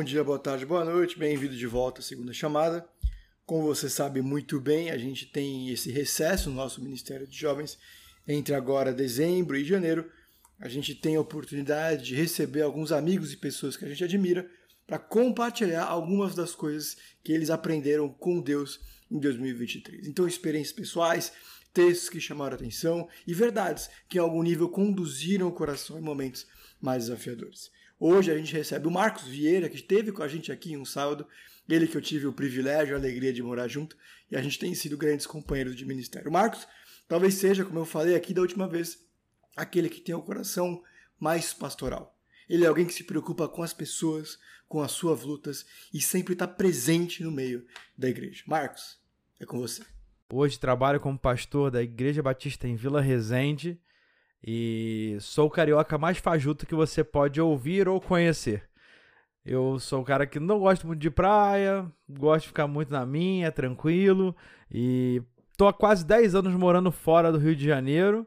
bom 0.00 0.04
dia, 0.04 0.24
boa 0.24 0.38
tarde, 0.38 0.64
boa 0.64 0.82
noite, 0.82 1.18
bem-vindo 1.18 1.54
de 1.54 1.66
volta 1.66 2.00
à 2.00 2.02
segunda 2.02 2.32
chamada. 2.32 2.88
Como 3.44 3.64
você 3.64 3.86
sabe 3.86 4.22
muito 4.22 4.58
bem, 4.58 4.90
a 4.90 4.96
gente 4.96 5.26
tem 5.26 5.68
esse 5.68 5.90
recesso 5.90 6.48
no 6.48 6.56
nosso 6.56 6.82
Ministério 6.82 7.26
de 7.26 7.38
Jovens 7.38 7.76
entre 8.26 8.54
agora 8.54 8.94
dezembro 8.94 9.58
e 9.58 9.62
janeiro. 9.62 10.10
A 10.58 10.70
gente 10.70 10.94
tem 10.94 11.16
a 11.16 11.20
oportunidade 11.20 12.02
de 12.02 12.14
receber 12.14 12.62
alguns 12.62 12.92
amigos 12.92 13.30
e 13.30 13.36
pessoas 13.36 13.76
que 13.76 13.84
a 13.84 13.88
gente 13.88 14.02
admira 14.02 14.50
para 14.86 14.98
compartilhar 14.98 15.84
algumas 15.84 16.34
das 16.34 16.54
coisas 16.54 16.96
que 17.22 17.30
eles 17.30 17.50
aprenderam 17.50 18.08
com 18.08 18.40
Deus 18.40 18.80
em 19.10 19.20
2023. 19.20 20.08
Então, 20.08 20.26
experiências 20.26 20.72
pessoais, 20.72 21.30
textos 21.74 22.08
que 22.08 22.18
chamaram 22.18 22.54
atenção 22.54 23.06
e 23.26 23.34
verdades 23.34 23.90
que, 24.08 24.16
em 24.16 24.22
algum 24.22 24.42
nível, 24.42 24.70
conduziram 24.70 25.48
o 25.48 25.52
coração 25.52 25.98
em 25.98 26.02
momentos 26.02 26.46
mais 26.80 27.04
desafiadores. 27.04 27.70
Hoje 28.02 28.32
a 28.32 28.38
gente 28.38 28.54
recebe 28.54 28.88
o 28.88 28.90
Marcos 28.90 29.24
Vieira, 29.24 29.68
que 29.68 29.76
esteve 29.76 30.10
com 30.10 30.22
a 30.22 30.26
gente 30.26 30.50
aqui 30.50 30.72
em 30.72 30.78
um 30.78 30.86
sábado, 30.86 31.26
ele 31.68 31.86
que 31.86 31.94
eu 31.94 32.00
tive 32.00 32.26
o 32.26 32.32
privilégio, 32.32 32.94
a 32.94 32.98
alegria 32.98 33.30
de 33.30 33.42
morar 33.42 33.68
junto, 33.68 33.94
e 34.30 34.36
a 34.36 34.40
gente 34.40 34.58
tem 34.58 34.74
sido 34.74 34.96
grandes 34.96 35.26
companheiros 35.26 35.76
de 35.76 35.84
ministério. 35.84 36.30
O 36.30 36.32
Marcos 36.32 36.66
talvez 37.06 37.34
seja, 37.34 37.62
como 37.62 37.78
eu 37.78 37.84
falei 37.84 38.14
aqui 38.16 38.32
da 38.32 38.40
última 38.40 38.66
vez, 38.66 39.06
aquele 39.54 39.90
que 39.90 40.00
tem 40.00 40.14
o 40.14 40.22
coração 40.22 40.82
mais 41.18 41.52
pastoral. 41.52 42.18
Ele 42.48 42.64
é 42.64 42.68
alguém 42.68 42.86
que 42.86 42.94
se 42.94 43.04
preocupa 43.04 43.46
com 43.46 43.62
as 43.62 43.74
pessoas, 43.74 44.38
com 44.66 44.80
as 44.80 44.92
suas 44.92 45.20
lutas 45.20 45.66
e 45.92 46.00
sempre 46.00 46.32
está 46.32 46.48
presente 46.48 47.22
no 47.22 47.30
meio 47.30 47.66
da 47.98 48.08
igreja. 48.08 48.42
Marcos, 48.46 48.98
é 49.38 49.44
com 49.44 49.58
você. 49.58 49.82
Hoje 50.32 50.58
trabalho 50.58 51.00
como 51.00 51.18
pastor 51.18 51.70
da 51.70 51.82
Igreja 51.82 52.22
Batista 52.22 52.66
em 52.66 52.76
Vila 52.76 53.02
Resende 53.02 53.78
e 54.42 55.16
sou 55.20 55.46
o 55.46 55.50
carioca 55.50 55.98
mais 55.98 56.18
fajuto 56.18 56.66
que 56.66 56.74
você 56.74 57.04
pode 57.04 57.40
ouvir 57.40 57.88
ou 57.88 58.00
conhecer. 58.00 58.68
Eu 59.44 59.78
sou 59.78 60.00
um 60.00 60.04
cara 60.04 60.26
que 60.26 60.38
não 60.38 60.58
gosto 60.58 60.86
muito 60.86 61.00
de 61.00 61.10
praia, 61.10 61.90
gosto 62.08 62.42
de 62.42 62.48
ficar 62.48 62.66
muito 62.66 62.92
na 62.92 63.06
minha, 63.06 63.50
tranquilo, 63.50 64.36
e 64.70 65.22
tô 65.56 65.66
há 65.66 65.72
quase 65.72 66.04
10 66.04 66.34
anos 66.34 66.54
morando 66.54 66.92
fora 66.92 67.32
do 67.32 67.38
Rio 67.38 67.56
de 67.56 67.64
Janeiro. 67.64 68.26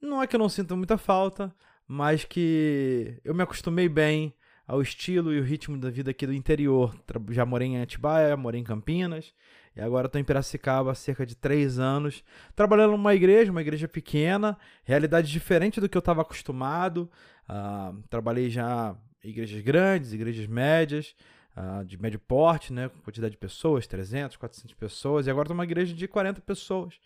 Não 0.00 0.22
é 0.22 0.26
que 0.26 0.36
eu 0.36 0.40
não 0.40 0.48
sinta 0.48 0.76
muita 0.76 0.96
falta, 0.96 1.54
mas 1.86 2.24
que 2.24 3.20
eu 3.24 3.34
me 3.34 3.42
acostumei 3.42 3.88
bem 3.88 4.32
ao 4.66 4.82
estilo 4.82 5.32
e 5.32 5.40
o 5.40 5.42
ritmo 5.42 5.78
da 5.78 5.90
vida 5.90 6.10
aqui 6.10 6.26
do 6.26 6.32
interior. 6.32 6.94
Já 7.30 7.44
morei 7.44 7.68
em 7.68 7.80
Atibaia, 7.80 8.36
morei 8.36 8.60
em 8.60 8.64
Campinas 8.64 9.32
e 9.78 9.80
agora 9.80 10.06
estou 10.06 10.20
em 10.20 10.24
Piracicaba 10.24 10.90
há 10.90 10.94
cerca 10.94 11.24
de 11.24 11.36
três 11.36 11.78
anos, 11.78 12.24
trabalhando 12.56 12.90
numa 12.90 13.14
igreja, 13.14 13.52
uma 13.52 13.60
igreja 13.60 13.86
pequena, 13.86 14.58
realidade 14.82 15.30
diferente 15.30 15.80
do 15.80 15.88
que 15.88 15.96
eu 15.96 16.00
estava 16.00 16.22
acostumado. 16.22 17.08
Uh, 17.48 18.02
trabalhei 18.10 18.50
já 18.50 18.96
em 19.22 19.30
igrejas 19.30 19.62
grandes, 19.62 20.12
igrejas 20.12 20.48
médias, 20.48 21.14
uh, 21.56 21.84
de 21.84 21.96
médio 21.96 22.18
porte, 22.18 22.72
né, 22.72 22.88
com 22.88 22.98
quantidade 23.02 23.30
de 23.30 23.38
pessoas, 23.38 23.86
300, 23.86 24.36
400 24.36 24.74
pessoas, 24.74 25.28
e 25.28 25.30
agora 25.30 25.44
estou 25.44 25.54
numa 25.54 25.64
igreja 25.64 25.94
de 25.94 26.08
40 26.08 26.40
pessoas. 26.40 26.98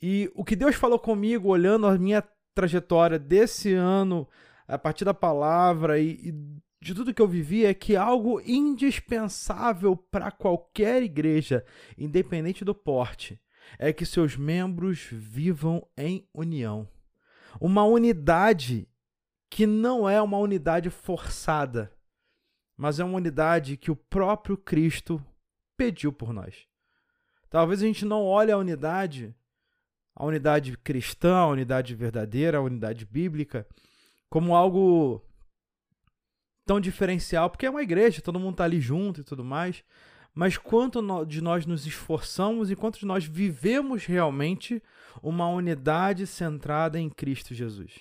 E 0.00 0.30
o 0.34 0.42
que 0.42 0.56
Deus 0.56 0.74
falou 0.74 0.98
comigo, 0.98 1.50
olhando 1.50 1.86
a 1.86 1.98
minha 1.98 2.24
trajetória 2.54 3.18
desse 3.18 3.74
ano, 3.74 4.26
a 4.66 4.78
partir 4.78 5.04
da 5.04 5.12
palavra 5.12 5.98
e, 5.98 6.30
e 6.30 6.34
de 6.86 6.94
tudo 6.94 7.12
que 7.12 7.20
eu 7.20 7.26
vivi, 7.26 7.64
é 7.64 7.74
que 7.74 7.96
algo 7.96 8.40
indispensável 8.40 9.96
para 9.96 10.30
qualquer 10.30 11.02
igreja, 11.02 11.64
independente 11.98 12.64
do 12.64 12.74
porte, 12.74 13.40
é 13.76 13.92
que 13.92 14.06
seus 14.06 14.36
membros 14.36 15.08
vivam 15.10 15.84
em 15.96 16.28
união. 16.32 16.88
Uma 17.60 17.84
unidade 17.84 18.88
que 19.50 19.66
não 19.66 20.08
é 20.08 20.22
uma 20.22 20.38
unidade 20.38 20.88
forçada, 20.88 21.92
mas 22.76 23.00
é 23.00 23.04
uma 23.04 23.16
unidade 23.16 23.76
que 23.76 23.90
o 23.90 23.96
próprio 23.96 24.56
Cristo 24.56 25.20
pediu 25.76 26.12
por 26.12 26.32
nós. 26.32 26.68
Talvez 27.50 27.82
a 27.82 27.86
gente 27.86 28.04
não 28.04 28.22
olhe 28.24 28.52
a 28.52 28.58
unidade 28.58 29.34
a 30.14 30.24
unidade 30.24 30.78
cristã, 30.78 31.34
a 31.34 31.48
unidade 31.48 31.94
verdadeira, 31.94 32.56
a 32.56 32.62
unidade 32.62 33.04
bíblica, 33.04 33.66
como 34.30 34.54
algo 34.56 35.22
tão 36.66 36.80
diferencial, 36.80 37.48
porque 37.48 37.64
é 37.64 37.70
uma 37.70 37.82
igreja, 37.82 38.20
todo 38.20 38.40
mundo 38.40 38.52
está 38.52 38.64
ali 38.64 38.80
junto 38.80 39.20
e 39.20 39.24
tudo 39.24 39.44
mais. 39.44 39.84
Mas 40.34 40.58
quanto 40.58 41.00
de 41.24 41.40
nós 41.40 41.64
nos 41.64 41.86
esforçamos 41.86 42.70
e 42.70 42.76
quanto 42.76 42.98
de 42.98 43.06
nós 43.06 43.24
vivemos 43.24 44.04
realmente 44.04 44.82
uma 45.22 45.48
unidade 45.48 46.26
centrada 46.26 47.00
em 47.00 47.08
Cristo 47.08 47.54
Jesus. 47.54 47.92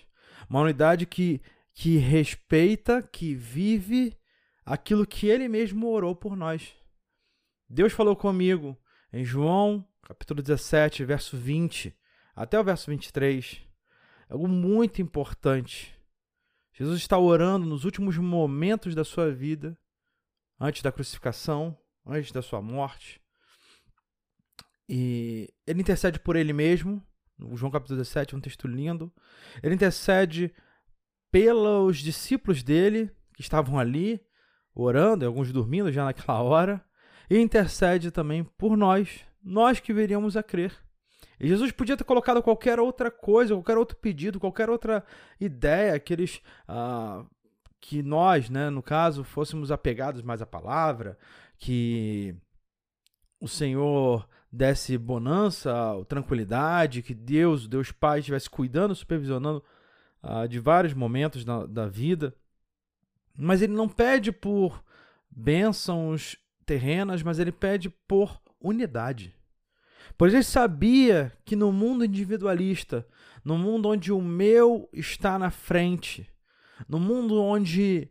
Uma 0.49 0.59
unidade 0.61 1.05
que, 1.05 1.41
que 1.73 1.95
respeita, 1.95 3.01
que 3.01 3.33
vive 3.33 4.17
aquilo 4.65 5.05
que 5.05 5.27
Ele 5.27 5.47
mesmo 5.47 5.87
orou 5.87 6.13
por 6.13 6.35
nós. 6.35 6.73
Deus 7.69 7.93
falou 7.93 8.17
comigo 8.17 8.77
em 9.13 9.23
João, 9.23 9.87
capítulo 10.01 10.41
17, 10.41 11.05
verso 11.05 11.37
20 11.37 11.95
até 12.35 12.59
o 12.59 12.63
verso 12.63 12.91
23, 12.91 13.61
é 14.29 14.33
algo 14.33 14.47
muito 14.47 15.01
importante. 15.01 15.94
Jesus 16.77 16.99
está 16.99 17.17
orando 17.17 17.65
nos 17.65 17.85
últimos 17.85 18.17
momentos 18.17 18.93
da 18.93 19.05
sua 19.05 19.31
vida, 19.31 19.77
antes 20.59 20.81
da 20.81 20.91
crucificação, 20.91 21.77
antes 22.05 22.33
da 22.33 22.41
sua 22.41 22.61
morte. 22.61 23.21
E 24.87 25.49
ele 25.65 25.79
intercede 25.79 26.19
por 26.19 26.35
ele 26.35 26.51
mesmo. 26.51 27.01
No 27.37 27.55
João 27.55 27.71
capítulo 27.71 27.97
17 27.97 28.35
é 28.35 28.37
um 28.37 28.41
texto 28.41 28.67
lindo. 28.67 29.09
Ele 29.63 29.73
intercede 29.73 30.53
pelos 31.31 31.99
discípulos 31.99 32.61
dele 32.61 33.09
que 33.33 33.41
estavam 33.41 33.79
ali 33.79 34.19
orando, 34.73 35.25
alguns 35.25 35.53
dormindo 35.53 35.93
já 35.93 36.03
naquela 36.03 36.41
hora, 36.41 36.85
e 37.29 37.37
intercede 37.37 38.11
também 38.11 38.43
por 38.43 38.75
nós, 38.75 39.21
nós 39.41 39.79
que 39.79 39.93
viríamos 39.93 40.35
a 40.35 40.43
crer. 40.43 40.84
E 41.39 41.47
Jesus 41.47 41.71
podia 41.71 41.97
ter 41.97 42.03
colocado 42.03 42.41
qualquer 42.41 42.79
outra 42.79 43.11
coisa, 43.11 43.53
qualquer 43.53 43.77
outro 43.77 43.97
pedido, 43.97 44.39
qualquer 44.39 44.69
outra 44.69 45.03
ideia 45.39 45.99
que 45.99 46.13
eles. 46.13 46.41
Ah, 46.67 47.23
que 47.79 48.01
nós, 48.01 48.49
né, 48.49 48.71
no 48.71 48.81
caso, 48.81 49.23
fôssemos 49.23 49.71
apegados 49.71 50.23
mais 50.23 50.41
à 50.41 50.45
palavra, 50.45 51.19
que 51.55 52.35
o 53.39 53.47
Senhor 53.47 54.27
desse 54.51 54.97
bonança, 54.97 55.71
tranquilidade, 56.07 57.03
que 57.03 57.13
Deus, 57.13 57.67
Deus 57.67 57.91
Pai, 57.91 58.19
estivesse 58.19 58.49
cuidando, 58.49 58.95
supervisionando 58.95 59.63
ah, 60.23 60.47
de 60.47 60.59
vários 60.59 60.95
momentos 60.95 61.45
da, 61.45 61.67
da 61.67 61.87
vida. 61.87 62.33
Mas 63.37 63.61
ele 63.61 63.73
não 63.73 63.87
pede 63.87 64.31
por 64.31 64.83
bênçãos 65.29 66.37
terrenas, 66.65 67.21
mas 67.21 67.37
ele 67.37 67.51
pede 67.51 67.89
por 67.89 68.41
unidade. 68.59 69.35
Pois 70.17 70.33
ele 70.33 70.43
sabia 70.43 71.31
que 71.43 71.55
no 71.55 71.71
mundo 71.71 72.05
individualista, 72.05 73.07
no 73.43 73.57
mundo 73.57 73.89
onde 73.89 74.11
o 74.11 74.21
meu 74.21 74.89
está 74.93 75.37
na 75.37 75.51
frente, 75.51 76.29
no 76.87 76.99
mundo 76.99 77.41
onde 77.41 78.09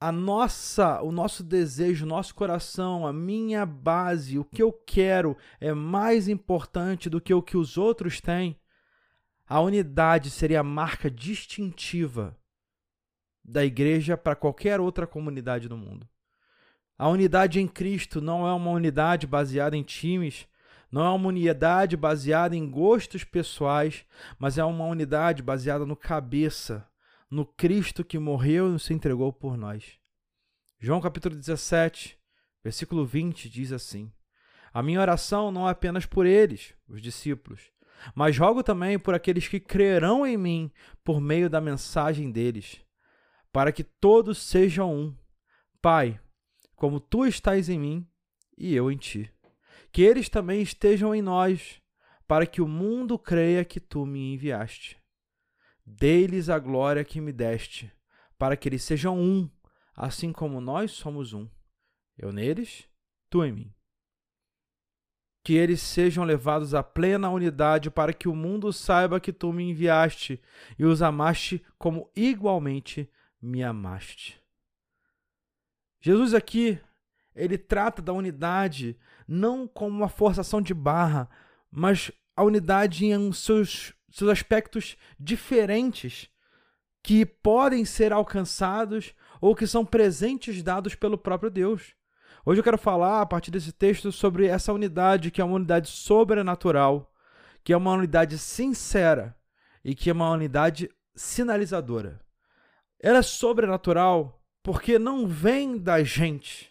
a 0.00 0.10
nossa, 0.10 1.02
o 1.02 1.12
nosso 1.12 1.44
desejo, 1.44 2.06
o 2.06 2.08
nosso 2.08 2.34
coração, 2.34 3.06
a 3.06 3.12
minha 3.12 3.66
base, 3.66 4.38
o 4.38 4.44
que 4.44 4.62
eu 4.62 4.72
quero 4.72 5.36
é 5.60 5.74
mais 5.74 6.26
importante 6.26 7.10
do 7.10 7.20
que 7.20 7.34
o 7.34 7.42
que 7.42 7.56
os 7.56 7.76
outros 7.76 8.20
têm, 8.20 8.58
a 9.46 9.60
unidade 9.60 10.30
seria 10.30 10.60
a 10.60 10.64
marca 10.64 11.10
distintiva 11.10 12.36
da 13.44 13.64
igreja 13.64 14.16
para 14.16 14.36
qualquer 14.36 14.80
outra 14.80 15.06
comunidade 15.06 15.68
do 15.68 15.76
mundo. 15.76 16.08
A 16.96 17.08
unidade 17.08 17.60
em 17.60 17.66
Cristo 17.66 18.20
não 18.20 18.46
é 18.46 18.52
uma 18.52 18.70
unidade 18.70 19.26
baseada 19.26 19.76
em 19.76 19.82
times, 19.82 20.46
não 20.90 21.04
é 21.04 21.10
uma 21.10 21.28
unidade 21.28 21.96
baseada 21.96 22.56
em 22.56 22.68
gostos 22.68 23.22
pessoais, 23.22 24.04
mas 24.38 24.58
é 24.58 24.64
uma 24.64 24.86
unidade 24.86 25.42
baseada 25.42 25.86
no 25.86 25.94
cabeça, 25.94 26.86
no 27.30 27.46
Cristo 27.46 28.04
que 28.04 28.18
morreu 28.18 28.74
e 28.74 28.80
se 28.80 28.92
entregou 28.92 29.32
por 29.32 29.56
nós. 29.56 29.98
João 30.80 31.00
capítulo 31.00 31.36
17, 31.36 32.18
versículo 32.64 33.06
20 33.06 33.48
diz 33.48 33.70
assim: 33.70 34.10
A 34.72 34.82
minha 34.82 35.00
oração 35.00 35.52
não 35.52 35.68
é 35.68 35.70
apenas 35.70 36.06
por 36.06 36.26
eles, 36.26 36.74
os 36.88 37.00
discípulos, 37.00 37.70
mas 38.12 38.36
rogo 38.36 38.62
também 38.62 38.98
por 38.98 39.14
aqueles 39.14 39.46
que 39.46 39.60
crerão 39.60 40.26
em 40.26 40.36
mim 40.36 40.72
por 41.04 41.20
meio 41.20 41.48
da 41.48 41.60
mensagem 41.60 42.32
deles, 42.32 42.80
para 43.52 43.70
que 43.70 43.84
todos 43.84 44.38
sejam 44.38 44.92
um. 44.92 45.16
Pai, 45.80 46.20
como 46.74 46.98
tu 46.98 47.24
estás 47.26 47.68
em 47.68 47.78
mim 47.78 48.08
e 48.58 48.74
eu 48.74 48.90
em 48.90 48.96
ti 48.96 49.32
que 49.92 50.02
eles 50.02 50.28
também 50.28 50.62
estejam 50.62 51.14
em 51.14 51.22
nós, 51.22 51.80
para 52.26 52.46
que 52.46 52.62
o 52.62 52.68
mundo 52.68 53.18
creia 53.18 53.64
que 53.64 53.80
tu 53.80 54.06
me 54.06 54.34
enviaste. 54.34 54.98
Dei-lhes 55.84 56.48
a 56.48 56.58
glória 56.58 57.04
que 57.04 57.20
me 57.20 57.32
deste, 57.32 57.92
para 58.38 58.56
que 58.56 58.68
eles 58.68 58.84
sejam 58.84 59.18
um, 59.18 59.50
assim 59.94 60.32
como 60.32 60.60
nós 60.60 60.92
somos 60.92 61.32
um. 61.32 61.48
Eu 62.16 62.32
neles, 62.32 62.88
tu 63.28 63.44
em 63.44 63.52
mim. 63.52 63.74
Que 65.42 65.54
eles 65.54 65.80
sejam 65.80 66.22
levados 66.22 66.74
à 66.74 66.82
plena 66.82 67.30
unidade, 67.30 67.90
para 67.90 68.12
que 68.12 68.28
o 68.28 68.36
mundo 68.36 68.72
saiba 68.72 69.18
que 69.18 69.32
tu 69.32 69.52
me 69.52 69.64
enviaste 69.64 70.40
e 70.78 70.84
os 70.84 71.02
amaste 71.02 71.64
como 71.78 72.10
igualmente 72.14 73.10
me 73.42 73.62
amaste. 73.62 74.40
Jesus 76.00 76.32
aqui, 76.32 76.78
ele 77.42 77.58
trata 77.58 78.02
da 78.02 78.12
unidade 78.12 78.98
não 79.26 79.66
como 79.66 79.96
uma 79.96 80.08
forçação 80.08 80.60
de 80.60 80.74
barra, 80.74 81.28
mas 81.70 82.10
a 82.36 82.42
unidade 82.42 83.06
em 83.06 83.32
seus, 83.32 83.94
seus 84.10 84.30
aspectos 84.30 84.96
diferentes 85.18 86.28
que 87.02 87.24
podem 87.24 87.84
ser 87.84 88.12
alcançados 88.12 89.14
ou 89.40 89.54
que 89.54 89.66
são 89.66 89.84
presentes 89.84 90.62
dados 90.62 90.94
pelo 90.94 91.16
próprio 91.16 91.50
Deus. 91.50 91.94
Hoje 92.44 92.60
eu 92.60 92.64
quero 92.64 92.78
falar, 92.78 93.20
a 93.20 93.26
partir 93.26 93.50
desse 93.50 93.72
texto, 93.72 94.10
sobre 94.10 94.46
essa 94.46 94.72
unidade 94.72 95.30
que 95.30 95.40
é 95.40 95.44
uma 95.44 95.56
unidade 95.56 95.88
sobrenatural, 95.88 97.12
que 97.62 97.72
é 97.72 97.76
uma 97.76 97.92
unidade 97.92 98.38
sincera 98.38 99.36
e 99.84 99.94
que 99.94 100.10
é 100.10 100.12
uma 100.12 100.30
unidade 100.30 100.90
sinalizadora. 101.14 102.20
Ela 102.98 103.18
é 103.18 103.22
sobrenatural 103.22 104.42
porque 104.62 104.98
não 104.98 105.26
vem 105.26 105.78
da 105.78 106.02
gente. 106.02 106.69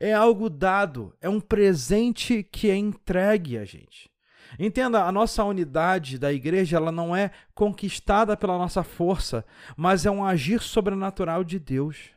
É 0.00 0.12
algo 0.12 0.50
dado, 0.50 1.14
é 1.20 1.28
um 1.28 1.40
presente 1.40 2.42
que 2.42 2.70
é 2.70 2.76
entregue 2.76 3.58
a 3.58 3.64
gente. 3.64 4.10
Entenda, 4.58 5.04
a 5.04 5.12
nossa 5.12 5.44
unidade 5.44 6.18
da 6.18 6.32
igreja, 6.32 6.76
ela 6.76 6.92
não 6.92 7.14
é 7.14 7.30
conquistada 7.54 8.36
pela 8.36 8.56
nossa 8.56 8.82
força, 8.82 9.44
mas 9.76 10.06
é 10.06 10.10
um 10.10 10.24
agir 10.24 10.60
sobrenatural 10.60 11.42
de 11.42 11.58
Deus. 11.58 12.10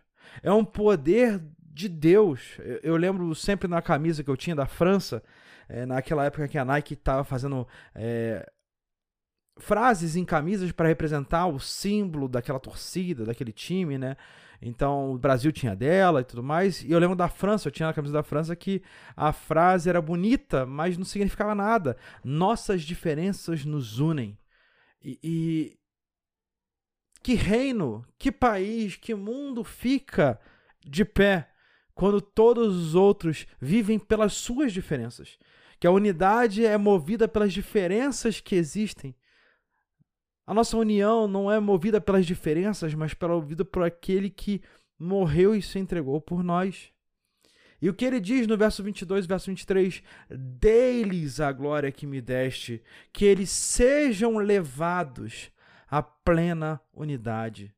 É 0.44 0.52
um 0.52 0.64
poder 0.64 1.42
de 1.58 1.90
Deus. 1.90 2.58
Eu, 2.60 2.80
eu 2.84 2.98
lembro 2.98 3.34
sempre 3.34 3.68
na 3.68 3.82
camisa 3.82 4.24
que 4.24 4.30
eu 4.30 4.38
tinha 4.38 4.56
da 4.56 4.66
França, 4.66 5.24
é, 5.68 5.86
naquela 5.86 6.26
época 6.26 6.48
que 6.48 6.58
a 6.58 6.66
Nike 6.66 6.94
estava 6.94 7.24
fazendo 7.24 7.68
é, 7.96 8.50
frases 9.60 10.16
em 10.16 10.26
camisas 10.26 10.72
para 10.72 10.88
representar 10.88 11.48
o 11.48 11.60
símbolo 11.60 12.28
daquela 12.28 12.60
torcida, 12.60 13.26
daquele 13.26 13.52
time, 13.52 13.98
né? 13.98 14.16
Então 14.62 15.14
o 15.14 15.18
Brasil 15.18 15.52
tinha 15.52 15.76
dela 15.76 16.22
e 16.22 16.24
tudo 16.24 16.44
mais. 16.44 16.84
E 16.84 16.92
eu 16.92 17.00
lembro 17.00 17.16
da 17.16 17.30
França, 17.30 17.68
eu 17.68 17.72
tinha 17.72 17.88
na 17.88 17.94
camisa 17.94 18.14
da 18.14 18.24
França 18.24 18.56
que 18.56 18.82
a 19.16 19.32
frase 19.32 19.90
era 19.90 20.02
bonita, 20.02 20.66
mas 20.66 20.98
não 20.98 21.06
significava 21.06 21.56
nada. 21.56 21.96
Nossas 22.24 22.82
diferenças 22.82 23.64
nos 23.64 24.00
unem. 24.00 24.38
E, 25.02 25.20
e 25.24 25.80
que 27.24 27.36
reino, 27.36 28.06
que 28.18 28.32
país, 28.32 28.96
que 28.96 29.14
mundo 29.14 29.64
fica 29.64 30.40
de 30.86 31.06
pé 31.06 31.50
quando 31.94 32.22
todos 32.22 32.76
os 32.76 32.96
outros 32.96 33.46
vivem 33.60 34.00
pelas 34.00 34.34
suas 34.34 34.74
diferenças? 34.74 35.38
Que 35.80 35.88
a 35.88 35.92
unidade 35.92 36.66
é 36.66 36.78
movida 36.78 37.28
pelas 37.28 37.54
diferenças 37.54 38.42
que 38.42 38.56
existem 38.56 39.16
a 40.50 40.54
nossa 40.56 40.76
união 40.76 41.28
não 41.28 41.52
é 41.52 41.60
movida 41.60 42.02
pelas 42.02 42.26
diferenças, 42.26 42.96
mas 42.96 43.14
pela 43.14 43.36
movida 43.36 43.64
por 43.64 43.84
aquele 43.84 44.32
que 44.32 44.64
morreu 44.98 45.54
e 45.54 45.62
se 45.62 45.78
entregou 45.78 46.20
por 46.20 46.44
nós. 46.44 46.92
E 47.80 47.88
o 47.88 47.94
que 47.94 48.04
ele 48.04 48.20
diz 48.20 48.48
no 48.48 48.58
verso 48.58 48.82
22 48.82 49.28
verso 49.28 49.52
23? 49.52 50.02
Dei-lhes 50.28 51.40
a 51.40 51.52
glória 51.52 51.92
que 51.92 52.08
me 52.08 52.20
deste, 52.20 52.82
que 53.14 53.26
eles 53.26 53.52
sejam 53.52 54.40
levados 54.40 55.52
à 55.88 56.02
plena 56.02 56.82
unidade. 56.92 57.72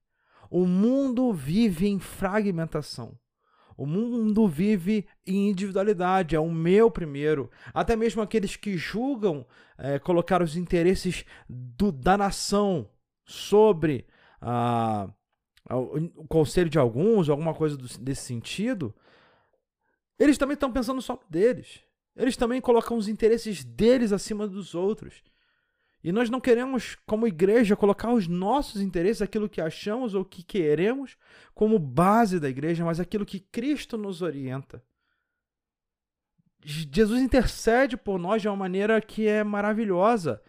O 0.49 0.65
mundo 0.65 1.33
vive 1.33 1.89
em 1.89 1.99
fragmentação. 1.99 3.19
O 3.81 3.85
mundo 3.87 4.47
vive 4.47 5.07
em 5.25 5.49
individualidade, 5.49 6.35
é 6.35 6.39
o 6.39 6.51
meu 6.51 6.91
primeiro. 6.91 7.49
Até 7.73 7.95
mesmo 7.95 8.21
aqueles 8.21 8.55
que 8.55 8.77
julgam 8.77 9.43
é, 9.75 9.97
colocar 9.97 10.39
os 10.39 10.55
interesses 10.55 11.25
do, 11.49 11.91
da 11.91 12.15
nação 12.15 12.87
sobre 13.25 14.05
a, 14.39 15.09
a, 15.67 15.77
o 15.79 16.27
conselho 16.27 16.69
de 16.69 16.77
alguns, 16.77 17.27
alguma 17.27 17.55
coisa 17.55 17.75
do, 17.75 17.87
desse 17.97 18.21
sentido, 18.21 18.93
eles 20.19 20.37
também 20.37 20.53
estão 20.53 20.71
pensando 20.71 21.01
só 21.01 21.19
deles. 21.27 21.81
Eles 22.15 22.37
também 22.37 22.61
colocam 22.61 22.95
os 22.95 23.07
interesses 23.07 23.63
deles 23.63 24.11
acima 24.11 24.47
dos 24.47 24.75
outros. 24.75 25.23
E 26.03 26.11
nós 26.11 26.29
não 26.29 26.41
queremos, 26.41 26.97
como 27.05 27.27
igreja, 27.27 27.75
colocar 27.75 28.11
os 28.11 28.27
nossos 28.27 28.81
interesses, 28.81 29.21
aquilo 29.21 29.49
que 29.49 29.61
achamos 29.61 30.15
ou 30.15 30.25
que 30.25 30.41
queremos, 30.41 31.15
como 31.53 31.77
base 31.77 32.39
da 32.39 32.49
igreja, 32.49 32.83
mas 32.83 32.99
aquilo 32.99 33.25
que 33.25 33.39
Cristo 33.39 33.97
nos 33.97 34.21
orienta. 34.21 34.83
Jesus 36.63 37.21
intercede 37.21 37.97
por 37.97 38.19
nós 38.19 38.41
de 38.41 38.47
uma 38.47 38.57
maneira 38.57 38.99
que 39.01 39.27
é 39.27 39.43
maravilhosa, 39.43 40.41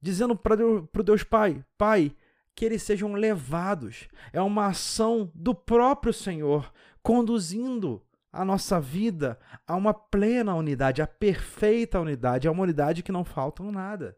dizendo 0.00 0.36
para 0.36 0.54
o 0.64 1.02
Deus 1.02 1.22
Pai: 1.22 1.64
Pai, 1.76 2.14
que 2.54 2.64
eles 2.64 2.82
sejam 2.82 3.12
levados. 3.14 4.08
É 4.32 4.40
uma 4.40 4.66
ação 4.66 5.30
do 5.34 5.54
próprio 5.54 6.12
Senhor, 6.12 6.72
conduzindo 7.02 8.02
a 8.32 8.44
nossa 8.44 8.80
vida 8.80 9.38
a 9.66 9.76
uma 9.76 9.92
plena 9.92 10.54
unidade, 10.54 11.02
a 11.02 11.06
perfeita 11.06 12.00
unidade, 12.00 12.48
a 12.48 12.50
uma 12.50 12.62
unidade 12.62 13.02
que 13.02 13.12
não 13.12 13.24
falta 13.24 13.62
nada. 13.64 14.16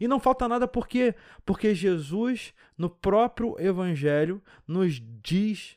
E 0.00 0.06
não 0.06 0.20
falta 0.20 0.48
nada 0.48 0.68
por 0.68 0.86
quê? 0.86 1.14
Porque 1.44 1.74
Jesus, 1.74 2.54
no 2.76 2.88
próprio 2.88 3.58
Evangelho, 3.58 4.42
nos 4.66 5.00
diz, 5.22 5.76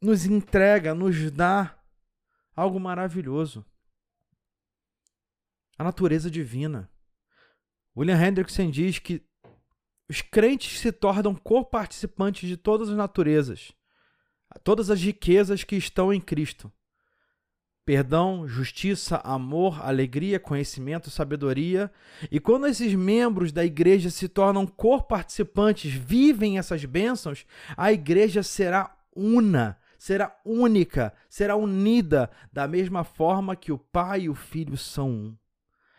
nos 0.00 0.26
entrega, 0.26 0.94
nos 0.94 1.30
dá 1.30 1.76
algo 2.54 2.78
maravilhoso. 2.78 3.64
A 5.78 5.84
natureza 5.84 6.30
divina. 6.30 6.88
William 7.96 8.20
Hendrickson 8.20 8.70
diz 8.70 8.98
que 8.98 9.22
os 10.08 10.20
crentes 10.20 10.78
se 10.78 10.92
tornam 10.92 11.34
co-participantes 11.34 12.48
de 12.48 12.56
todas 12.56 12.88
as 12.88 12.96
naturezas, 12.96 13.72
todas 14.62 14.90
as 14.90 15.00
riquezas 15.00 15.64
que 15.64 15.76
estão 15.76 16.12
em 16.12 16.20
Cristo 16.20 16.72
perdão, 17.84 18.46
justiça, 18.46 19.20
amor, 19.24 19.84
alegria, 19.84 20.38
conhecimento, 20.38 21.10
sabedoria. 21.10 21.90
E 22.30 22.38
quando 22.38 22.66
esses 22.66 22.94
membros 22.94 23.52
da 23.52 23.64
igreja 23.64 24.10
se 24.10 24.28
tornam 24.28 24.66
cor-participantes, 24.66 25.92
vivem 25.92 26.58
essas 26.58 26.84
bênçãos, 26.84 27.44
a 27.76 27.92
igreja 27.92 28.42
será 28.42 28.94
una, 29.14 29.76
será 29.98 30.36
única, 30.44 31.12
será 31.28 31.56
unida 31.56 32.30
da 32.52 32.68
mesma 32.68 33.04
forma 33.04 33.56
que 33.56 33.72
o 33.72 33.78
Pai 33.78 34.22
e 34.22 34.28
o 34.28 34.34
Filho 34.34 34.76
são 34.76 35.10
um. 35.10 35.36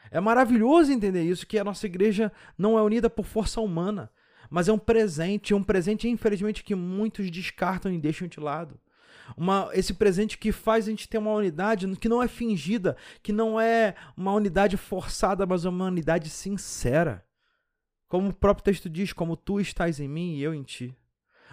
É 0.10 0.20
maravilhoso 0.20 0.92
entender 0.92 1.24
isso, 1.24 1.48
que 1.48 1.58
a 1.58 1.64
nossa 1.64 1.86
igreja 1.86 2.32
não 2.58 2.78
é 2.78 2.82
unida 2.82 3.10
por 3.10 3.26
força 3.26 3.60
humana, 3.60 4.12
mas 4.50 4.68
é 4.68 4.72
um 4.72 4.78
presente, 4.78 5.54
um 5.54 5.64
presente, 5.64 6.08
infelizmente, 6.08 6.64
que 6.64 6.76
muitos 6.76 7.32
descartam 7.32 7.92
e 7.92 7.98
deixam 7.98 8.28
de 8.28 8.40
lado 8.40 8.80
uma, 9.38 9.70
esse 9.74 9.94
presente 9.94 10.38
que 10.38 10.52
faz 10.52 10.88
a 10.88 10.90
gente 10.90 11.08
ter 11.08 11.18
uma 11.18 11.34
unidade 11.34 11.88
que 11.98 12.10
não 12.10 12.22
é 12.22 12.28
fingida, 12.28 12.96
que 13.22 13.32
não 13.32 13.60
é 13.60 13.96
uma 14.16 14.34
unidade 14.34 14.78
forçada, 14.78 15.46
mas 15.46 15.66
uma 15.66 15.86
unidade 15.86 16.30
sincera. 16.30 17.26
Como 18.08 18.30
o 18.30 18.34
próprio 18.34 18.64
texto 18.64 18.90
diz, 18.90 19.14
como 19.14 19.36
tu 19.36 19.60
estás 19.60 20.00
em 20.00 20.08
mim 20.08 20.36
e 20.36 20.44
eu 20.44 20.54
em 20.54 20.64
ti. 20.64 20.96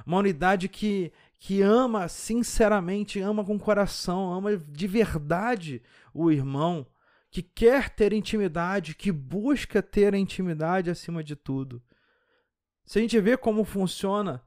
Uma 0.05 0.19
unidade 0.19 0.69
que, 0.69 1.13
que 1.39 1.63
ama 1.63 2.09
sinceramente, 2.09 3.21
ama 3.21 3.45
com 3.45 3.59
coração, 3.59 4.33
ama 4.33 4.57
de 4.57 4.87
verdade 4.87 5.83
o 6.13 6.31
irmão, 6.31 6.87
que 7.31 7.43
quer 7.43 7.91
ter 7.91 8.13
intimidade, 8.13 8.95
que 8.95 9.13
busca 9.13 9.83
ter 9.83 10.15
a 10.15 10.19
intimidade 10.19 10.91
acima 10.91 11.23
de 11.23 11.37
tudo. 11.37 11.83
Se 12.85 12.99
a 12.99 13.03
gente 13.03 13.19
vê 13.21 13.37
como 13.37 13.65
funciona 13.65 14.43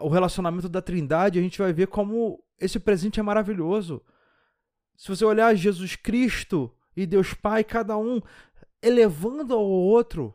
o 0.00 0.08
relacionamento 0.08 0.68
da 0.68 0.80
Trindade, 0.80 1.38
a 1.38 1.42
gente 1.42 1.58
vai 1.58 1.72
ver 1.72 1.88
como 1.88 2.42
esse 2.62 2.78
presente 2.78 3.18
é 3.18 3.22
maravilhoso. 3.22 4.00
Se 4.96 5.08
você 5.08 5.24
olhar 5.24 5.54
Jesus 5.54 5.96
Cristo 5.96 6.72
e 6.96 7.04
Deus 7.04 7.34
Pai, 7.34 7.64
cada 7.64 7.96
um 7.96 8.20
elevando 8.80 9.54
ao 9.54 9.64
outro, 9.64 10.32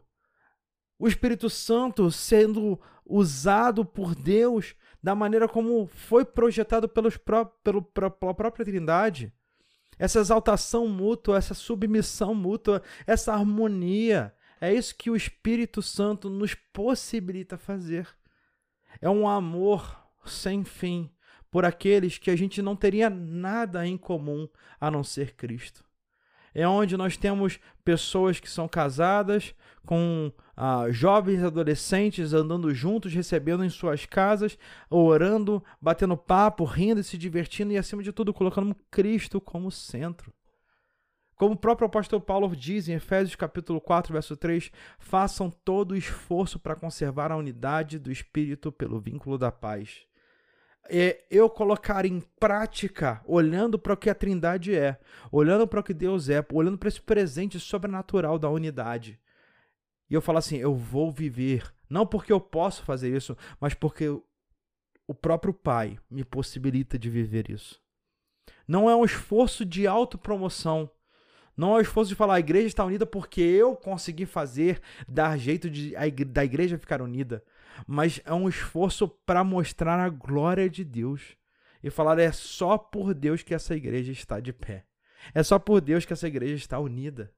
o 1.00 1.08
Espírito 1.08 1.50
Santo 1.50 2.12
sendo 2.12 2.80
usado 3.06 3.86
por 3.86 4.14
Deus 4.14 4.76
da 5.02 5.16
maneira 5.16 5.48
como 5.48 5.88
foi 5.88 6.26
projetado 6.26 6.90
pelos 6.90 7.16
pró 7.16 7.46
pelo, 7.46 7.82
pela 7.82 8.34
própria 8.34 8.66
Trindade. 8.66 9.32
Essa 9.98 10.20
exaltação 10.20 10.88
mútua, 10.88 11.38
essa 11.38 11.54
submissão 11.54 12.36
mútua, 12.36 12.84
essa 13.06 13.34
harmonia. 13.34 14.34
É 14.60 14.74
isso 14.74 14.96
que 14.96 15.10
o 15.10 15.16
Espírito 15.16 15.82
Santo 15.82 16.30
nos 16.30 16.54
possibilita 16.54 17.58
fazer. 17.58 18.08
É 19.00 19.10
um 19.10 19.28
amor 19.28 19.98
sem 20.26 20.64
fim 20.64 21.10
por 21.58 21.66
aqueles 21.66 22.20
que 22.20 22.30
a 22.30 22.36
gente 22.36 22.62
não 22.62 22.76
teria 22.76 23.10
nada 23.10 23.88
em 23.88 23.98
comum 23.98 24.48
a 24.80 24.92
não 24.92 25.04
ser 25.04 25.34
Cristo. 25.34 25.84
É 26.54 26.68
onde 26.68 26.96
nós 26.96 27.18
temos 27.18 27.60
pessoas 27.84 28.40
que 28.40 28.48
são 28.48 28.68
casadas, 28.68 29.56
com 29.84 30.32
ah, 30.56 30.86
jovens 30.92 31.44
adolescentes 31.44 32.32
andando 32.32 32.72
juntos, 32.76 33.12
recebendo 33.12 33.66
em 33.66 33.72
suas 33.72 34.06
casas, 34.06 34.56
orando, 34.88 35.64
batendo 35.82 36.16
papo, 36.16 36.64
rindo 36.64 37.02
e 37.02 37.04
se 37.04 37.18
divertindo 37.18 37.74
e, 37.74 37.78
acima 37.80 38.04
de 38.04 38.12
tudo, 38.12 38.36
colocando 38.36 38.76
Cristo 38.92 39.42
como 39.42 39.72
centro. 39.72 40.32
Como 41.36 41.56
o 41.56 41.58
próprio 41.58 41.88
apóstolo 41.88 42.22
Paulo 42.22 42.56
diz 42.56 42.88
em 42.88 42.94
Efésios 42.94 43.36
capítulo 43.36 43.82
4, 43.82 44.14
verso 44.14 44.38
3, 44.38 44.72
façam 45.00 45.50
todo 45.50 45.94
o 45.94 45.98
esforço 45.98 46.60
para 46.60 46.76
conservar 46.76 47.32
a 47.32 47.36
unidade 47.36 47.98
do 47.98 48.12
Espírito 48.12 48.72
pelo 48.72 49.00
vínculo 49.00 49.40
da 49.40 49.52
paz. 49.52 50.06
É 50.89 51.24
eu 51.29 51.50
colocar 51.50 52.06
em 52.06 52.20
prática, 52.39 53.22
olhando 53.25 53.77
para 53.77 53.94
o 53.94 53.98
que 53.98 54.10
a 54.10 54.15
Trindade 54.15 54.75
é, 54.75 55.00
olhando 55.32 55.67
para 55.67 55.79
o 55.79 55.84
que 55.84 55.94
Deus 55.94 56.29
é, 56.29 56.46
olhando 56.51 56.77
para 56.77 56.89
esse 56.89 57.01
presente 57.01 57.60
sobrenatural 57.60 58.38
da 58.39 58.50
unidade. 58.50 59.20
E 60.10 60.13
eu 60.13 60.22
falo 60.22 60.38
assim: 60.38 60.58
eu 60.58 60.75
vou 60.75 61.12
viver, 61.12 61.74
não 61.89 62.06
porque 62.06 62.32
eu 62.32 62.39
posso 62.39 62.84
fazer 62.84 63.15
isso, 63.15 63.38
mas 63.60 63.74
porque 63.74 64.08
o 65.08 65.13
próprio 65.13 65.53
Pai 65.53 65.98
me 66.10 66.24
possibilita 66.24 66.98
de 66.98 67.10
viver 67.10 67.50
isso. 67.50 67.82
Não 68.67 68.89
é 68.89 68.96
um 68.96 69.06
esforço 69.06 69.65
de 69.65 69.88
autopromoção. 69.88 70.89
Não 71.56 71.74
é 71.74 71.77
um 71.77 71.82
esforço 71.82 72.10
de 72.10 72.15
falar 72.15 72.36
a 72.36 72.39
igreja 72.39 72.67
está 72.67 72.86
unida 72.86 73.06
porque 73.06 73.41
eu 73.41 73.75
consegui 73.75 74.25
fazer, 74.25 74.79
dar 75.08 75.38
jeito 75.38 75.70
de, 75.70 75.96
a, 75.96 76.03
da 76.27 76.46
igreja 76.46 76.77
ficar 76.77 77.01
unida 77.01 77.44
mas 77.86 78.22
é 78.26 78.34
um 78.34 78.48
esforço 78.48 79.08
para 79.08 79.44
mostrar 79.44 80.00
a 80.00 80.10
glória 80.10 80.70
de 80.70 80.84
Deus 80.84 81.36
e 81.84 81.90
falar 81.90 82.18
é 82.20 82.32
só 82.32 82.78
por 82.78 83.14
Deus 83.14 83.44
que 83.44 83.54
essa 83.54 83.76
igreja 83.76 84.12
está 84.12 84.40
de 84.40 84.52
pé. 84.52 84.86
É 85.34 85.44
só 85.44 85.60
por 85.60 85.82
Deus 85.82 86.06
que 86.06 86.14
essa 86.14 86.28
igreja 86.28 86.56
está 86.56 86.80
unida. 86.80 87.34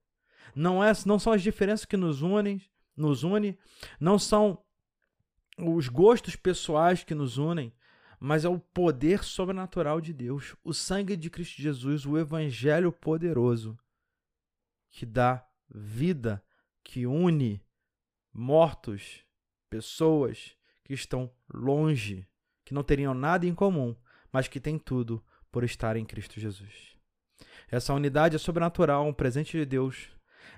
Não 0.56 0.84
é, 0.84 0.92
não 1.06 1.20
são 1.20 1.34
as 1.34 1.42
diferenças 1.42 1.86
que 1.86 1.98
nos 1.98 2.22
unem, 2.22 2.62
nos 2.96 3.24
une, 3.24 3.58
não 4.00 4.18
são 4.18 4.64
os 5.58 5.88
gostos 5.88 6.36
pessoais 6.36 7.04
que 7.04 7.14
nos 7.14 7.38
unem, 7.38 7.74
mas 8.20 8.46
é 8.46 8.50
o 8.50 8.60
poder 8.60 9.24
sobrenatural 9.24 10.02
de 10.02 10.14
Deus, 10.14 10.56
o 10.64 10.74
sangue 10.74 11.16
de 11.16 11.30
Cristo 11.30 11.62
Jesus, 11.62 12.06
o 12.06 12.18
evangelho 12.18 12.92
poderoso 12.92 13.78
que 14.90 15.06
dá 15.06 15.46
vida, 15.70 16.44
que 16.84 17.06
une 17.06 17.64
mortos 18.34 19.24
pessoas 19.70 20.56
que 20.84 20.94
estão 20.94 21.32
longe, 21.54 22.28
que 22.66 22.74
não 22.74 22.84
teriam 22.84 23.14
nada 23.14 23.46
em 23.46 23.54
comum, 23.54 23.96
mas 24.32 24.48
que 24.48 24.60
têm 24.60 24.78
tudo 24.78 25.24
por 25.52 25.64
estar 25.64 25.96
em 25.96 26.06
Cristo 26.06 26.40
Jesus. 26.40 26.96
Essa 27.70 27.94
unidade 27.94 28.36
é 28.36 28.40
sobrenatural, 28.40 29.08
um 29.08 29.14
presente 29.14 29.58
de 29.58 29.66
Deus. 29.66 30.10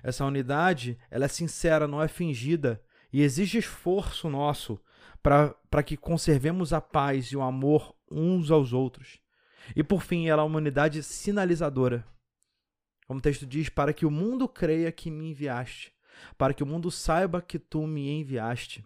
Essa 0.02 0.24
unidade, 0.24 0.98
ela 1.10 1.26
é 1.26 1.28
sincera, 1.28 1.86
não 1.86 2.02
é 2.02 2.08
fingida 2.08 2.82
e 3.12 3.22
exige 3.22 3.58
esforço 3.58 4.28
nosso 4.28 4.80
para 5.22 5.82
que 5.84 5.96
conservemos 5.96 6.72
a 6.72 6.80
paz 6.80 7.26
e 7.26 7.36
o 7.36 7.42
amor 7.42 7.94
uns 8.10 8.50
aos 8.50 8.72
outros. 8.72 9.20
E 9.76 9.84
por 9.84 10.02
fim, 10.02 10.28
ela 10.28 10.42
é 10.42 10.44
uma 10.44 10.58
unidade 10.58 11.02
sinalizadora. 11.02 12.04
Como 13.06 13.18
o 13.18 13.22
texto 13.22 13.46
diz, 13.46 13.68
para 13.68 13.92
que 13.92 14.06
o 14.06 14.10
mundo 14.10 14.48
creia 14.48 14.90
que 14.90 15.10
me 15.10 15.30
enviaste, 15.30 15.92
para 16.36 16.54
que 16.54 16.62
o 16.62 16.66
mundo 16.66 16.90
saiba 16.90 17.42
que 17.42 17.58
tu 17.58 17.86
me 17.86 18.08
enviaste 18.08 18.84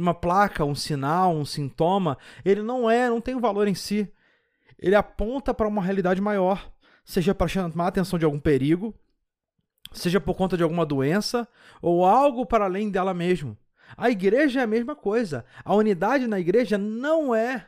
uma 0.00 0.14
placa, 0.14 0.64
um 0.64 0.74
sinal, 0.74 1.34
um 1.34 1.44
sintoma, 1.44 2.18
ele 2.44 2.62
não 2.62 2.90
é, 2.90 3.08
não 3.08 3.20
tem 3.20 3.34
um 3.34 3.40
valor 3.40 3.68
em 3.68 3.74
si. 3.74 4.10
Ele 4.78 4.94
aponta 4.94 5.52
para 5.52 5.68
uma 5.68 5.82
realidade 5.82 6.20
maior, 6.20 6.70
seja 7.04 7.34
para 7.34 7.48
chamar 7.48 7.84
a 7.84 7.88
atenção 7.88 8.18
de 8.18 8.24
algum 8.24 8.38
perigo, 8.38 8.94
seja 9.92 10.20
por 10.20 10.34
conta 10.34 10.56
de 10.56 10.62
alguma 10.62 10.86
doença 10.86 11.46
ou 11.82 12.04
algo 12.04 12.46
para 12.46 12.64
além 12.64 12.90
dela 12.90 13.12
mesmo. 13.12 13.56
A 13.96 14.10
igreja 14.10 14.60
é 14.60 14.62
a 14.62 14.66
mesma 14.66 14.94
coisa. 14.94 15.44
A 15.64 15.74
unidade 15.74 16.26
na 16.26 16.38
igreja 16.38 16.78
não 16.78 17.34
é 17.34 17.66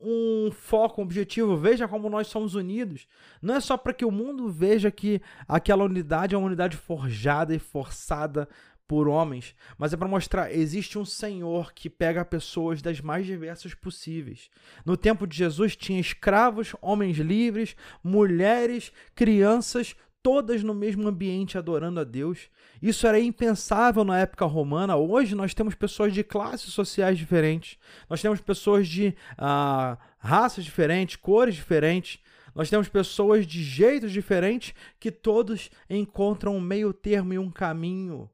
um 0.00 0.50
foco, 0.52 1.00
um 1.00 1.04
objetivo. 1.04 1.56
Veja 1.56 1.88
como 1.88 2.08
nós 2.08 2.28
somos 2.28 2.54
unidos. 2.54 3.06
Não 3.40 3.54
é 3.54 3.60
só 3.60 3.76
para 3.76 3.92
que 3.92 4.04
o 4.04 4.10
mundo 4.10 4.48
veja 4.48 4.90
que 4.90 5.20
aquela 5.48 5.84
unidade 5.84 6.34
é 6.34 6.38
uma 6.38 6.46
unidade 6.46 6.76
forjada 6.76 7.54
e 7.54 7.58
forçada 7.58 8.48
por 8.86 9.08
homens, 9.08 9.54
mas 9.78 9.92
é 9.92 9.96
para 9.96 10.08
mostrar 10.08 10.52
existe 10.52 10.98
um 10.98 11.04
Senhor 11.04 11.72
que 11.72 11.88
pega 11.88 12.24
pessoas 12.24 12.82
das 12.82 13.00
mais 13.00 13.24
diversas 13.24 13.74
possíveis. 13.74 14.50
No 14.84 14.96
tempo 14.96 15.26
de 15.26 15.36
Jesus 15.36 15.74
tinha 15.74 16.00
escravos, 16.00 16.74
homens 16.82 17.16
livres, 17.16 17.76
mulheres, 18.02 18.92
crianças, 19.14 19.96
todas 20.22 20.62
no 20.62 20.74
mesmo 20.74 21.06
ambiente 21.08 21.58
adorando 21.58 22.00
a 22.00 22.04
Deus. 22.04 22.48
Isso 22.80 23.06
era 23.06 23.20
impensável 23.20 24.04
na 24.04 24.18
época 24.18 24.44
romana. 24.44 24.96
Hoje 24.96 25.34
nós 25.34 25.54
temos 25.54 25.74
pessoas 25.74 26.12
de 26.12 26.24
classes 26.24 26.72
sociais 26.72 27.18
diferentes, 27.18 27.78
nós 28.08 28.20
temos 28.20 28.40
pessoas 28.40 28.88
de 28.88 29.14
uh, 29.38 29.98
raças 30.18 30.64
diferentes, 30.64 31.16
cores 31.16 31.54
diferentes. 31.54 32.18
Nós 32.54 32.70
temos 32.70 32.88
pessoas 32.88 33.44
de 33.44 33.64
jeitos 33.64 34.12
diferentes 34.12 34.74
que 35.00 35.10
todos 35.10 35.70
encontram 35.90 36.54
um 36.54 36.60
meio 36.60 36.92
termo 36.92 37.32
e 37.32 37.38
um 37.38 37.50
caminho 37.50 38.30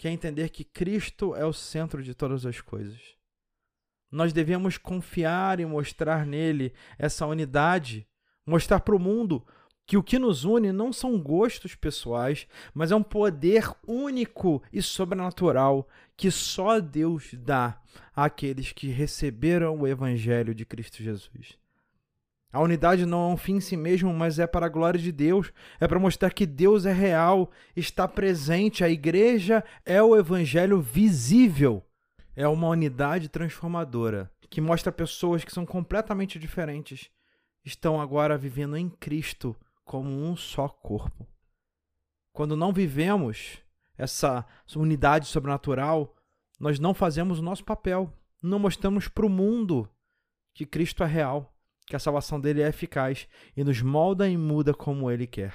que 0.00 0.08
é 0.08 0.10
entender 0.10 0.48
que 0.48 0.64
Cristo 0.64 1.36
é 1.36 1.44
o 1.44 1.52
centro 1.52 2.02
de 2.02 2.14
todas 2.14 2.46
as 2.46 2.58
coisas. 2.58 2.98
Nós 4.10 4.32
devemos 4.32 4.78
confiar 4.78 5.60
e 5.60 5.66
mostrar 5.66 6.24
nele 6.24 6.72
essa 6.98 7.26
unidade, 7.26 8.08
mostrar 8.46 8.80
para 8.80 8.96
o 8.96 8.98
mundo 8.98 9.46
que 9.86 9.98
o 9.98 10.02
que 10.02 10.18
nos 10.18 10.46
une 10.46 10.72
não 10.72 10.90
são 10.90 11.20
gostos 11.20 11.74
pessoais, 11.74 12.48
mas 12.72 12.90
é 12.90 12.96
um 12.96 13.02
poder 13.02 13.70
único 13.86 14.62
e 14.72 14.80
sobrenatural 14.80 15.86
que 16.16 16.30
só 16.30 16.80
Deus 16.80 17.34
dá 17.34 17.78
àqueles 18.16 18.72
que 18.72 18.86
receberam 18.88 19.80
o 19.80 19.86
Evangelho 19.86 20.54
de 20.54 20.64
Cristo 20.64 21.02
Jesus. 21.02 21.59
A 22.52 22.60
unidade 22.60 23.06
não 23.06 23.30
é 23.30 23.32
um 23.34 23.36
fim 23.36 23.56
em 23.56 23.60
si 23.60 23.76
mesmo, 23.76 24.12
mas 24.12 24.38
é 24.38 24.46
para 24.46 24.66
a 24.66 24.68
glória 24.68 24.98
de 24.98 25.12
Deus. 25.12 25.52
É 25.78 25.86
para 25.86 26.00
mostrar 26.00 26.30
que 26.30 26.44
Deus 26.44 26.84
é 26.84 26.92
real, 26.92 27.50
está 27.76 28.08
presente. 28.08 28.82
A 28.82 28.88
igreja 28.88 29.62
é 29.84 30.02
o 30.02 30.16
evangelho 30.16 30.80
visível. 30.80 31.84
É 32.34 32.48
uma 32.48 32.68
unidade 32.68 33.28
transformadora 33.28 34.30
que 34.48 34.60
mostra 34.60 34.90
pessoas 34.90 35.44
que 35.44 35.52
são 35.52 35.64
completamente 35.64 36.38
diferentes 36.38 37.08
estão 37.64 38.00
agora 38.00 38.36
vivendo 38.36 38.76
em 38.76 38.88
Cristo 38.88 39.54
como 39.84 40.10
um 40.10 40.34
só 40.34 40.68
corpo. 40.68 41.26
Quando 42.32 42.56
não 42.56 42.72
vivemos 42.72 43.58
essa 43.96 44.44
unidade 44.74 45.26
sobrenatural, 45.26 46.16
nós 46.58 46.80
não 46.80 46.94
fazemos 46.94 47.38
o 47.38 47.42
nosso 47.42 47.64
papel, 47.64 48.12
não 48.42 48.58
mostramos 48.58 49.06
para 49.06 49.26
o 49.26 49.30
mundo 49.30 49.88
que 50.54 50.66
Cristo 50.66 51.04
é 51.04 51.06
real 51.06 51.54
que 51.90 51.96
a 51.96 51.98
salvação 51.98 52.40
dele 52.40 52.62
é 52.62 52.68
eficaz 52.68 53.26
e 53.56 53.64
nos 53.64 53.82
molda 53.82 54.28
e 54.28 54.36
muda 54.36 54.72
como 54.72 55.10
ele 55.10 55.26
quer. 55.26 55.52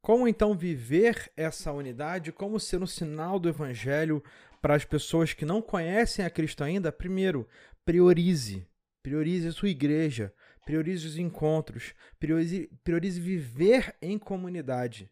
Como 0.00 0.26
então 0.26 0.56
viver 0.56 1.30
essa 1.36 1.70
unidade? 1.70 2.32
Como 2.32 2.58
ser 2.58 2.82
um 2.82 2.86
sinal 2.86 3.38
do 3.38 3.50
evangelho 3.50 4.24
para 4.62 4.74
as 4.74 4.86
pessoas 4.86 5.34
que 5.34 5.44
não 5.44 5.60
conhecem 5.60 6.24
a 6.24 6.30
Cristo 6.30 6.64
ainda? 6.64 6.90
Primeiro, 6.90 7.46
priorize. 7.84 8.66
Priorize 9.02 9.48
a 9.48 9.52
sua 9.52 9.68
igreja, 9.68 10.32
priorize 10.64 11.06
os 11.06 11.18
encontros, 11.18 11.94
priorize, 12.18 12.70
priorize 12.82 13.20
viver 13.20 13.94
em 14.00 14.18
comunidade. 14.18 15.10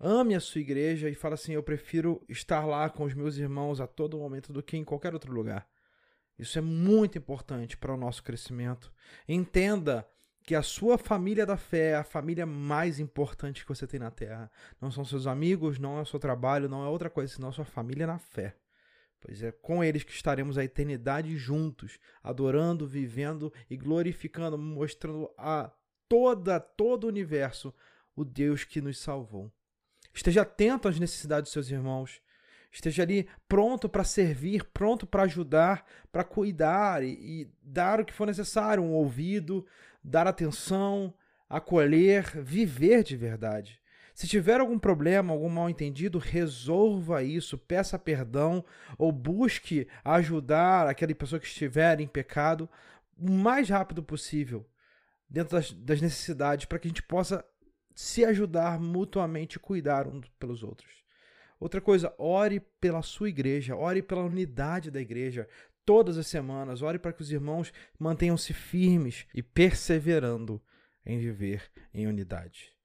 Ame 0.00 0.34
a 0.34 0.40
sua 0.40 0.60
igreja 0.60 1.08
e 1.08 1.14
fala 1.14 1.34
assim: 1.34 1.52
eu 1.52 1.62
prefiro 1.62 2.24
estar 2.28 2.66
lá 2.66 2.90
com 2.90 3.04
os 3.04 3.14
meus 3.14 3.36
irmãos 3.36 3.80
a 3.80 3.86
todo 3.86 4.18
momento 4.18 4.52
do 4.52 4.62
que 4.62 4.76
em 4.76 4.84
qualquer 4.84 5.14
outro 5.14 5.32
lugar. 5.32 5.66
Isso 6.38 6.58
é 6.58 6.62
muito 6.62 7.18
importante 7.18 7.76
para 7.76 7.94
o 7.94 7.96
nosso 7.96 8.22
crescimento. 8.22 8.92
Entenda 9.28 10.06
que 10.42 10.54
a 10.54 10.62
sua 10.62 10.96
família 10.96 11.44
da 11.44 11.56
fé 11.56 11.90
é 11.90 11.96
a 11.96 12.04
família 12.04 12.46
mais 12.46 13.00
importante 13.00 13.62
que 13.62 13.68
você 13.68 13.86
tem 13.86 13.98
na 13.98 14.10
Terra. 14.10 14.50
Não 14.80 14.90
são 14.90 15.04
seus 15.04 15.26
amigos, 15.26 15.78
não 15.78 15.98
é 15.98 16.02
o 16.02 16.06
seu 16.06 16.20
trabalho, 16.20 16.68
não 16.68 16.84
é 16.84 16.88
outra 16.88 17.10
coisa, 17.10 17.34
senão 17.34 17.50
sua 17.50 17.64
família 17.64 18.06
na 18.06 18.18
fé. 18.18 18.56
Pois 19.20 19.42
é 19.42 19.50
com 19.50 19.82
eles 19.82 20.04
que 20.04 20.12
estaremos 20.12 20.56
a 20.56 20.64
eternidade 20.64 21.36
juntos, 21.36 21.98
adorando, 22.22 22.86
vivendo 22.86 23.52
e 23.68 23.76
glorificando, 23.76 24.56
mostrando 24.56 25.28
a 25.36 25.72
toda, 26.08 26.60
todo 26.60 27.04
o 27.04 27.08
universo 27.08 27.74
o 28.14 28.24
Deus 28.24 28.64
que 28.64 28.80
nos 28.80 28.98
salvou. 28.98 29.52
Esteja 30.14 30.42
atento 30.42 30.88
às 30.88 30.98
necessidades 30.98 31.48
dos 31.48 31.52
seus 31.52 31.70
irmãos. 31.70 32.22
Esteja 32.70 33.02
ali 33.02 33.28
pronto 33.48 33.88
para 33.88 34.04
servir, 34.04 34.64
pronto 34.72 35.06
para 35.06 35.22
ajudar, 35.22 35.86
para 36.12 36.24
cuidar 36.24 37.02
e, 37.02 37.12
e, 37.12 37.50
dar 37.62 38.00
o 38.00 38.04
que 38.04 38.12
for 38.12 38.26
necessário, 38.26 38.82
um 38.82 38.92
ouvido, 38.92 39.66
dar 40.02 40.26
atenção, 40.26 41.14
acolher, 41.48 42.42
viver 42.42 43.02
de 43.02 43.16
verdade. 43.16 43.80
Se 44.14 44.26
tiver 44.26 44.60
algum 44.60 44.78
problema, 44.78 45.32
algum 45.32 45.48
mal 45.48 45.68
entendido, 45.68 46.18
resolva 46.18 47.22
isso, 47.22 47.58
peça 47.58 47.98
perdão 47.98 48.64
ou 48.96 49.12
busque 49.12 49.86
ajudar 50.02 50.86
aquela 50.86 51.14
pessoa 51.14 51.38
que 51.38 51.46
estiver 51.46 52.00
em 52.00 52.06
pecado 52.06 52.68
o 53.18 53.30
mais 53.30 53.68
rápido 53.68 54.02
possível, 54.02 54.66
dentro 55.28 55.56
das, 55.56 55.70
das 55.72 56.00
necessidades, 56.00 56.64
para 56.64 56.78
que 56.78 56.86
a 56.86 56.90
gente 56.90 57.02
possa 57.02 57.44
se 57.94 58.24
ajudar 58.24 58.78
mutuamente 58.78 59.56
e 59.56 59.60
cuidar 59.60 60.06
uns 60.06 60.28
pelos 60.38 60.62
outros. 60.62 61.05
Outra 61.58 61.80
coisa, 61.80 62.14
ore 62.18 62.60
pela 62.60 63.02
sua 63.02 63.28
igreja, 63.28 63.74
ore 63.74 64.02
pela 64.02 64.22
unidade 64.22 64.90
da 64.90 65.00
igreja 65.00 65.48
todas 65.84 66.18
as 66.18 66.26
semanas, 66.26 66.82
ore 66.82 66.98
para 66.98 67.12
que 67.12 67.22
os 67.22 67.30
irmãos 67.30 67.72
mantenham-se 67.98 68.52
firmes 68.52 69.26
e 69.34 69.42
perseverando 69.42 70.62
em 71.04 71.18
viver 71.18 71.70
em 71.94 72.06
unidade. 72.06 72.76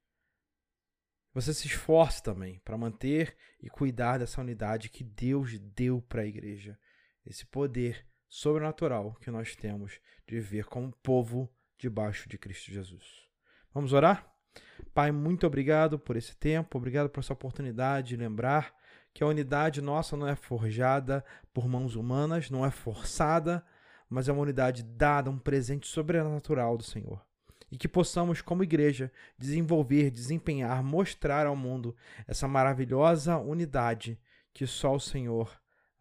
Você 1.33 1.53
se 1.53 1.67
esforce 1.67 2.21
também 2.21 2.59
para 2.59 2.77
manter 2.77 3.35
e 3.61 3.69
cuidar 3.69 4.19
dessa 4.19 4.41
unidade 4.41 4.89
que 4.89 5.03
Deus 5.03 5.57
deu 5.59 6.01
para 6.01 6.21
a 6.21 6.27
igreja, 6.27 6.77
esse 7.25 7.45
poder 7.45 8.05
sobrenatural 8.27 9.15
que 9.15 9.31
nós 9.31 9.55
temos 9.55 9.99
de 10.27 10.35
viver 10.35 10.65
como 10.65 10.95
povo 11.03 11.53
debaixo 11.77 12.29
de 12.29 12.37
Cristo 12.37 12.71
Jesus. 12.71 13.27
Vamos 13.73 13.93
orar? 13.93 14.30
Pai, 14.93 15.11
muito 15.11 15.47
obrigado 15.47 15.97
por 15.97 16.17
esse 16.17 16.35
tempo, 16.35 16.77
obrigado 16.77 17.09
por 17.09 17.21
essa 17.21 17.33
oportunidade 17.33 18.09
de 18.09 18.17
lembrar 18.17 18.73
que 19.13 19.23
a 19.23 19.27
unidade 19.27 19.81
nossa 19.81 20.17
não 20.17 20.27
é 20.27 20.35
forjada 20.35 21.23
por 21.53 21.67
mãos 21.67 21.95
humanas, 21.95 22.49
não 22.49 22.65
é 22.65 22.71
forçada, 22.71 23.65
mas 24.09 24.27
é 24.27 24.31
uma 24.31 24.41
unidade 24.41 24.83
dada, 24.83 25.29
um 25.29 25.37
presente 25.37 25.87
sobrenatural 25.87 26.77
do 26.77 26.83
Senhor. 26.83 27.21
E 27.71 27.77
que 27.77 27.87
possamos, 27.87 28.41
como 28.41 28.63
igreja, 28.63 29.09
desenvolver, 29.37 30.11
desempenhar, 30.11 30.83
mostrar 30.83 31.47
ao 31.47 31.55
mundo 31.55 31.95
essa 32.27 32.47
maravilhosa 32.47 33.37
unidade 33.37 34.19
que 34.53 34.67
só 34.67 34.93
o 34.93 34.99
Senhor 34.99 35.49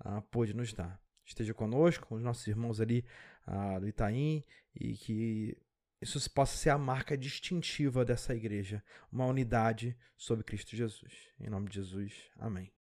ah, 0.01 0.21
pôde 0.31 0.53
nos 0.53 0.73
dar. 0.73 1.01
Esteja 1.25 1.55
conosco, 1.55 2.09
com 2.09 2.17
os 2.17 2.23
nossos 2.23 2.45
irmãos 2.49 2.81
ali 2.81 3.05
ah, 3.47 3.79
do 3.79 3.87
Itaim, 3.87 4.43
e 4.75 4.95
que 4.95 5.57
isso 6.01 6.31
possa 6.31 6.57
ser 6.57 6.71
a 6.71 6.79
marca 6.79 7.17
distintiva 7.17 8.05
dessa 8.05 8.35
igreja, 8.35 8.83
uma 9.13 9.27
unidade 9.27 9.97
sobre 10.17 10.45
Cristo 10.45 10.75
Jesus. 10.75 11.13
Em 11.39 11.51
nome 11.51 11.69
de 11.69 11.77
Jesus, 11.77 12.15
amém. 12.39 12.73